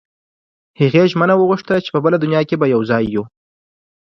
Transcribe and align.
هغې 0.79 1.03
ژمنه 1.11 1.35
وغوښته 1.37 1.73
چې 1.85 1.89
په 1.95 1.99
بله 2.05 2.17
دنیا 2.23 2.41
کې 2.49 2.55
به 2.61 2.65
یو 2.73 2.81
ځای 2.89 3.05
وو 3.13 3.23